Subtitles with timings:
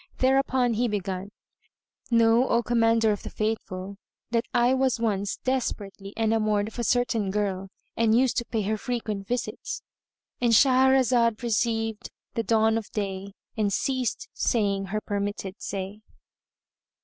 [0.17, 3.97] Thereupon he begun:—Know, O Commander of the Faithful,
[4.31, 8.77] that I was once desperately enamoured of a certain girl and used to pay her
[8.79, 16.01] frequent visits.——And Shahrazad perceived the dawn of day and ceased saying her permitted say.